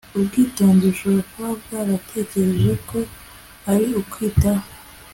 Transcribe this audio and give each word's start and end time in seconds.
Ubwitonzi 0.17 0.83
bushobora 0.91 1.21
kuba 1.31 1.49
bwaratekereje 1.61 2.73
ko 2.89 2.97
ari 3.71 3.87
ukwitaho 4.01 4.67